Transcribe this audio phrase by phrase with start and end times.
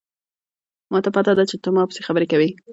[0.91, 2.49] ما ته پته ده چې ته په ما پسې خبرې کوې